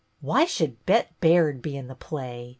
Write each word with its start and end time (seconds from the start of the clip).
"Why 0.19 0.45
should 0.45 0.83
Bet 0.87 1.11
Baird 1.19 1.61
be 1.61 1.77
in 1.77 1.85
the 1.85 1.93
play 1.93 2.49